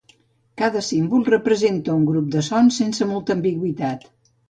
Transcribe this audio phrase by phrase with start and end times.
[0.61, 4.15] Cada símbol representa un grup de sons sense molta ambigüitat.